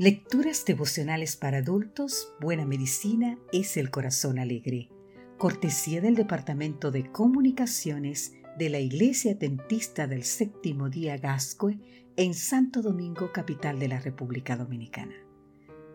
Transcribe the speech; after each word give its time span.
Lecturas 0.00 0.64
devocionales 0.64 1.36
para 1.36 1.58
adultos, 1.58 2.32
Buena 2.40 2.64
Medicina 2.64 3.38
es 3.52 3.76
el 3.76 3.90
Corazón 3.90 4.38
Alegre. 4.38 4.88
Cortesía 5.36 6.00
del 6.00 6.14
Departamento 6.14 6.90
de 6.90 7.12
Comunicaciones 7.12 8.32
de 8.56 8.70
la 8.70 8.78
Iglesia 8.78 9.34
Dentista 9.34 10.06
del 10.06 10.24
Séptimo 10.24 10.88
Día 10.88 11.18
Gascue 11.18 11.78
en 12.16 12.32
Santo 12.32 12.80
Domingo, 12.80 13.30
capital 13.30 13.78
de 13.78 13.88
la 13.88 14.00
República 14.00 14.56
Dominicana. 14.56 15.16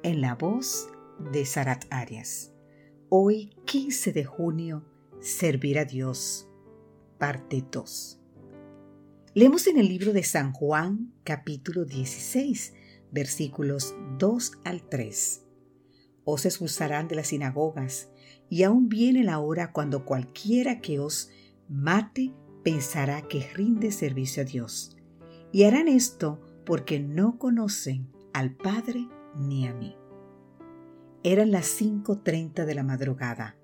En 0.03 0.21
la 0.21 0.35
voz 0.35 0.87
de 1.31 1.43
Sarat 1.43 1.85
Arias. 1.89 2.53
Hoy, 3.09 3.55
15 3.65 4.13
de 4.13 4.23
junio, 4.23 4.85
Servir 5.19 5.79
a 5.79 5.85
Dios, 5.85 6.47
parte 7.17 7.65
2. 7.71 8.21
Leemos 9.33 9.65
en 9.65 9.79
el 9.79 9.87
libro 9.87 10.13
de 10.13 10.21
San 10.21 10.53
Juan, 10.53 11.11
capítulo 11.23 11.85
16, 11.85 12.73
versículos 13.15 13.95
2 14.19 14.59
al 14.65 14.83
3. 14.83 15.41
Os 16.25 16.45
expulsarán 16.45 17.07
de 17.07 17.15
las 17.15 17.27
sinagogas, 17.27 18.09
y 18.49 18.61
aún 18.61 18.89
viene 18.89 19.23
la 19.23 19.39
hora 19.39 19.71
cuando 19.71 20.05
cualquiera 20.05 20.81
que 20.81 20.99
os 20.99 21.31
mate 21.67 22.33
pensará 22.63 23.23
que 23.23 23.47
rinde 23.53 23.91
servicio 23.91 24.43
a 24.43 24.45
Dios. 24.45 24.95
Y 25.51 25.63
harán 25.63 25.87
esto 25.87 26.41
porque 26.65 26.99
no 26.99 27.39
conocen 27.39 28.11
al 28.33 28.55
Padre 28.55 29.07
ni 29.35 29.65
a 29.65 29.73
mí. 29.73 29.95
Eran 31.23 31.51
las 31.51 31.81
5.30 31.81 32.65
de 32.65 32.75
la 32.75 32.83
madrugada, 32.83 33.55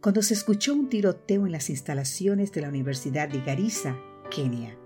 cuando 0.00 0.22
se 0.22 0.34
escuchó 0.34 0.72
un 0.72 0.88
tiroteo 0.88 1.46
en 1.46 1.52
las 1.52 1.68
instalaciones 1.68 2.52
de 2.52 2.60
la 2.60 2.68
Universidad 2.68 3.28
de 3.28 3.40
Garissa, 3.40 3.98
Kenia. 4.30 4.78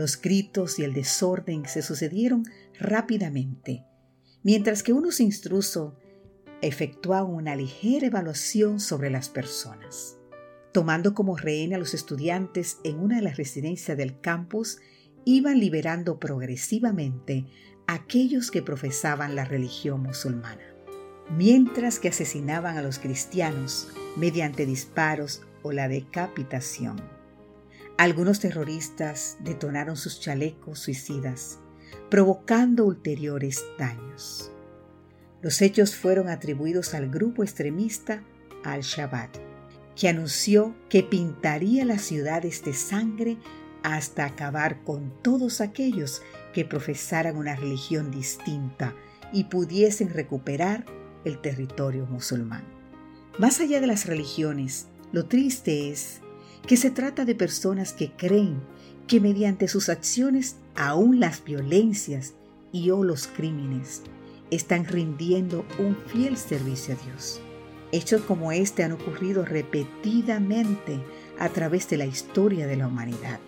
Los 0.00 0.18
gritos 0.18 0.78
y 0.78 0.84
el 0.84 0.94
desorden 0.94 1.66
se 1.66 1.82
sucedieron 1.82 2.44
rápidamente, 2.78 3.84
mientras 4.42 4.82
que 4.82 4.94
unos 4.94 5.20
intrusos 5.20 5.92
efectuaban 6.62 7.30
una 7.34 7.54
ligera 7.54 8.06
evaluación 8.06 8.80
sobre 8.80 9.10
las 9.10 9.28
personas. 9.28 10.16
Tomando 10.72 11.12
como 11.12 11.36
rehén 11.36 11.74
a 11.74 11.76
los 11.76 11.92
estudiantes 11.92 12.78
en 12.82 12.98
una 12.98 13.16
de 13.16 13.22
las 13.22 13.36
residencias 13.36 13.94
del 13.98 14.18
campus, 14.22 14.78
iban 15.26 15.60
liberando 15.60 16.18
progresivamente 16.18 17.44
a 17.86 17.92
aquellos 17.92 18.50
que 18.50 18.62
profesaban 18.62 19.36
la 19.36 19.44
religión 19.44 20.02
musulmana, 20.02 20.64
mientras 21.28 21.98
que 21.98 22.08
asesinaban 22.08 22.78
a 22.78 22.82
los 22.82 22.98
cristianos 22.98 23.88
mediante 24.16 24.64
disparos 24.64 25.42
o 25.62 25.72
la 25.72 25.88
decapitación. 25.88 27.19
Algunos 28.00 28.40
terroristas 28.40 29.36
detonaron 29.40 29.94
sus 29.94 30.20
chalecos 30.20 30.78
suicidas, 30.78 31.58
provocando 32.10 32.86
ulteriores 32.86 33.62
daños. 33.78 34.50
Los 35.42 35.60
hechos 35.60 35.94
fueron 35.96 36.30
atribuidos 36.30 36.94
al 36.94 37.10
grupo 37.10 37.42
extremista 37.42 38.24
Al-Shabaab, 38.64 39.28
que 39.94 40.08
anunció 40.08 40.74
que 40.88 41.02
pintaría 41.02 41.84
las 41.84 42.00
ciudades 42.00 42.64
de 42.64 42.72
sangre 42.72 43.36
hasta 43.82 44.24
acabar 44.24 44.82
con 44.82 45.12
todos 45.20 45.60
aquellos 45.60 46.22
que 46.54 46.64
profesaran 46.64 47.36
una 47.36 47.54
religión 47.54 48.10
distinta 48.10 48.94
y 49.30 49.44
pudiesen 49.44 50.08
recuperar 50.08 50.86
el 51.26 51.38
territorio 51.42 52.06
musulmán. 52.06 52.64
Más 53.36 53.60
allá 53.60 53.78
de 53.78 53.88
las 53.88 54.06
religiones, 54.06 54.86
lo 55.12 55.26
triste 55.26 55.90
es 55.90 56.22
que 56.66 56.76
se 56.76 56.90
trata 56.90 57.24
de 57.24 57.34
personas 57.34 57.92
que 57.92 58.12
creen 58.12 58.60
que 59.06 59.20
mediante 59.20 59.66
sus 59.68 59.88
acciones 59.88 60.56
aún 60.76 61.20
las 61.20 61.42
violencias 61.42 62.34
y 62.72 62.90
o 62.90 63.02
los 63.02 63.26
crímenes 63.26 64.02
están 64.50 64.84
rindiendo 64.84 65.64
un 65.78 65.96
fiel 65.96 66.36
servicio 66.36 66.94
a 66.94 67.04
Dios. 67.04 67.40
Hechos 67.92 68.22
como 68.22 68.52
este 68.52 68.84
han 68.84 68.92
ocurrido 68.92 69.44
repetidamente 69.44 71.00
a 71.38 71.48
través 71.48 71.88
de 71.88 71.96
la 71.96 72.06
historia 72.06 72.66
de 72.66 72.76
la 72.76 72.86
humanidad. 72.86 73.40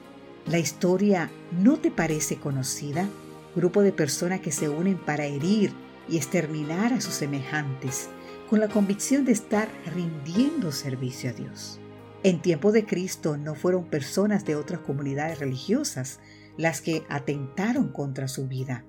¿La 0.47 0.59
historia 0.59 1.31
no 1.53 1.77
te 1.77 1.93
parece 1.93 2.37
conocida? 2.37 3.09
Grupo 3.55 3.83
de 3.83 3.93
personas 3.93 4.41
que 4.41 4.51
se 4.51 4.69
unen 4.69 4.97
para 4.97 5.27
herir 5.27 5.73
y 6.09 6.17
exterminar 6.17 6.93
a 6.93 7.01
sus 7.01 7.15
semejantes 7.15 8.09
con 8.51 8.59
la 8.59 8.69
convicción 8.69 9.25
de 9.25 9.33
estar 9.33 9.69
rindiendo 9.95 10.73
servicio 10.73 11.31
a 11.31 11.33
Dios. 11.33 11.79
En 12.25 12.41
tiempo 12.41 12.71
de 12.71 12.87
Cristo 12.87 13.37
no 13.37 13.57
fueron 13.57 13.87
personas 13.87 14.45
de 14.45 14.55
otras 14.55 14.81
comunidades 14.81 15.41
religiosas 15.41 16.21
las 16.57 16.81
que 16.81 17.03
atentaron 17.09 17.89
contra 17.89 18.29
su 18.29 18.47
vida, 18.47 18.85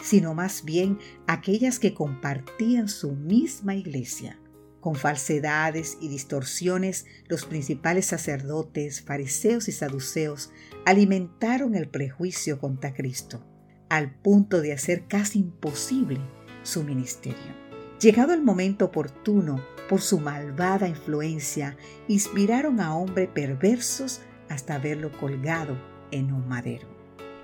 sino 0.00 0.34
más 0.34 0.64
bien 0.64 0.98
aquellas 1.28 1.78
que 1.78 1.94
compartían 1.94 2.88
su 2.88 3.12
misma 3.12 3.76
iglesia. 3.76 4.40
Con 4.80 4.96
falsedades 4.96 5.96
y 6.00 6.08
distorsiones, 6.08 7.06
los 7.28 7.44
principales 7.44 8.06
sacerdotes, 8.06 9.00
fariseos 9.00 9.68
y 9.68 9.72
saduceos 9.72 10.50
alimentaron 10.84 11.76
el 11.76 11.88
prejuicio 11.88 12.58
contra 12.58 12.94
Cristo, 12.94 13.46
al 13.90 14.12
punto 14.12 14.60
de 14.60 14.72
hacer 14.72 15.06
casi 15.06 15.38
imposible 15.38 16.20
su 16.64 16.82
ministerio. 16.82 17.71
Llegado 18.02 18.34
el 18.34 18.42
momento 18.42 18.86
oportuno, 18.86 19.64
por 19.88 20.00
su 20.00 20.18
malvada 20.18 20.88
influencia, 20.88 21.76
inspiraron 22.08 22.80
a 22.80 22.96
hombres 22.96 23.28
perversos 23.28 24.22
hasta 24.48 24.78
verlo 24.78 25.12
colgado 25.12 25.76
en 26.10 26.32
un 26.32 26.48
madero. 26.48 26.88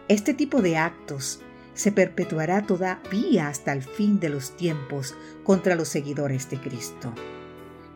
Este 0.09 0.35
tipo 0.35 0.61
de 0.61 0.77
actos 0.77 1.43
se 1.75 1.93
perpetuará 1.93 2.67
todavía 2.67 3.47
hasta 3.47 3.73
el 3.73 3.85
fin 3.85 4.19
de 4.19 4.31
los 4.31 4.57
tiempos 4.57 5.15
contra 5.45 5.77
los 5.77 5.91
seguidores 5.91 6.51
de 6.51 6.59
Cristo. 6.59 7.15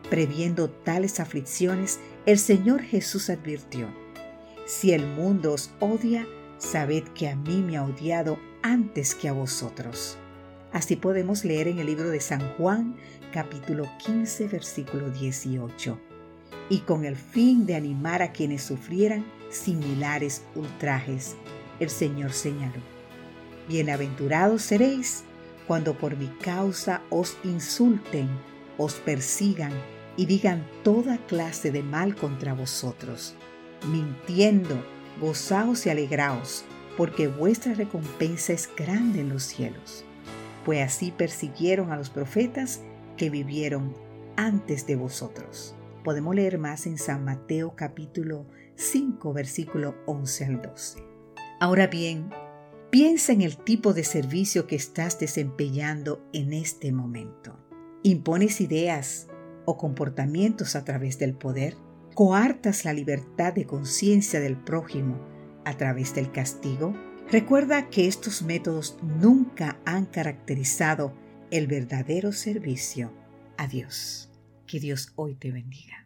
Previendo 0.09 0.69
tales 0.69 1.19
aflicciones, 1.19 1.99
el 2.25 2.39
Señor 2.39 2.81
Jesús 2.81 3.29
advirtió, 3.29 3.89
Si 4.65 4.93
el 4.93 5.05
mundo 5.05 5.51
os 5.51 5.71
odia, 5.81 6.25
sabed 6.59 7.03
que 7.09 7.27
a 7.27 7.35
mí 7.35 7.61
me 7.61 7.75
ha 7.75 7.83
odiado 7.83 8.39
antes 8.61 9.15
que 9.15 9.27
a 9.27 9.33
vosotros. 9.33 10.17
Así 10.73 10.95
podemos 10.95 11.45
leer 11.45 11.67
en 11.67 11.77
el 11.77 11.85
libro 11.85 12.09
de 12.09 12.19
San 12.19 12.41
Juan, 12.57 12.95
capítulo 13.31 13.87
15, 14.03 14.47
versículo 14.47 15.11
18. 15.11 15.99
Y 16.67 16.79
con 16.79 17.05
el 17.05 17.15
fin 17.15 17.67
de 17.67 17.75
animar 17.75 18.23
a 18.23 18.31
quienes 18.31 18.63
sufrieran 18.63 19.23
similares 19.51 20.41
ultrajes, 20.55 21.35
el 21.79 21.91
Señor 21.91 22.33
señaló, 22.33 22.81
Bienaventurados 23.67 24.63
seréis 24.63 25.23
cuando 25.67 25.95
por 25.95 26.17
mi 26.17 26.27
causa 26.41 27.03
os 27.11 27.37
insulten, 27.43 28.27
os 28.79 28.95
persigan 28.95 29.73
y 30.17 30.25
digan 30.25 30.65
toda 30.83 31.19
clase 31.27 31.69
de 31.69 31.83
mal 31.83 32.15
contra 32.15 32.55
vosotros. 32.55 33.35
Mintiendo, 33.91 34.83
gozaos 35.21 35.85
y 35.85 35.91
alegraos, 35.91 36.65
porque 36.97 37.27
vuestra 37.27 37.75
recompensa 37.75 38.53
es 38.53 38.67
grande 38.75 39.19
en 39.19 39.29
los 39.29 39.43
cielos 39.43 40.03
pues 40.65 40.81
así 40.81 41.11
persiguieron 41.11 41.91
a 41.91 41.97
los 41.97 42.09
profetas 42.09 42.81
que 43.17 43.29
vivieron 43.29 43.95
antes 44.35 44.87
de 44.87 44.95
vosotros. 44.95 45.75
Podemos 46.03 46.35
leer 46.35 46.57
más 46.57 46.85
en 46.85 46.97
San 46.97 47.23
Mateo 47.23 47.75
capítulo 47.75 48.45
5 48.75 49.33
versículo 49.33 49.95
11 50.05 50.45
al 50.45 50.61
12. 50.61 51.03
Ahora 51.59 51.87
bien, 51.87 52.29
piensa 52.89 53.31
en 53.31 53.41
el 53.41 53.57
tipo 53.57 53.93
de 53.93 54.03
servicio 54.03 54.67
que 54.67 54.75
estás 54.75 55.19
desempeñando 55.19 56.27
en 56.33 56.53
este 56.53 56.91
momento. 56.91 57.57
¿Impones 58.03 58.59
ideas 58.59 59.27
o 59.65 59.77
comportamientos 59.77 60.75
a 60.75 60.83
través 60.83 61.19
del 61.19 61.35
poder? 61.35 61.75
¿Coartas 62.15 62.83
la 62.83 62.93
libertad 62.93 63.53
de 63.53 63.65
conciencia 63.65 64.39
del 64.39 64.57
prójimo 64.57 65.19
a 65.63 65.77
través 65.77 66.13
del 66.13 66.31
castigo? 66.31 66.93
Recuerda 67.33 67.89
que 67.89 68.05
estos 68.05 68.43
métodos 68.43 68.95
nunca 69.01 69.79
han 69.85 70.05
caracterizado 70.05 71.15
el 71.49 71.65
verdadero 71.65 72.31
servicio 72.31 73.11
a 73.57 73.67
Dios. 73.67 74.29
Que 74.67 74.79
Dios 74.79 75.13
hoy 75.15 75.33
te 75.33 75.51
bendiga. 75.51 76.02